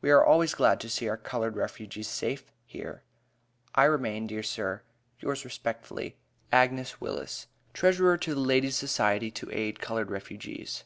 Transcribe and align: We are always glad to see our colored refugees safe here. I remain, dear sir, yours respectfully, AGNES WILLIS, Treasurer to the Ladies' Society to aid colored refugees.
We 0.00 0.12
are 0.12 0.24
always 0.24 0.54
glad 0.54 0.78
to 0.78 0.88
see 0.88 1.08
our 1.08 1.16
colored 1.16 1.56
refugees 1.56 2.06
safe 2.06 2.52
here. 2.66 3.02
I 3.74 3.82
remain, 3.86 4.28
dear 4.28 4.44
sir, 4.44 4.84
yours 5.18 5.44
respectfully, 5.44 6.14
AGNES 6.52 7.00
WILLIS, 7.00 7.48
Treasurer 7.74 8.16
to 8.18 8.34
the 8.36 8.40
Ladies' 8.40 8.76
Society 8.76 9.32
to 9.32 9.50
aid 9.50 9.80
colored 9.80 10.08
refugees. 10.12 10.84